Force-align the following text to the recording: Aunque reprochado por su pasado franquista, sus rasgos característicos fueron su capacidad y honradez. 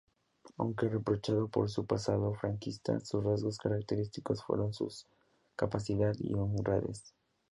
Aunque 0.57 0.89
reprochado 0.89 1.47
por 1.47 1.69
su 1.69 1.85
pasado 1.85 2.33
franquista, 2.33 2.99
sus 3.01 3.23
rasgos 3.23 3.59
característicos 3.59 4.43
fueron 4.43 4.73
su 4.73 4.91
capacidad 5.55 6.15
y 6.17 6.33
honradez. 6.33 7.13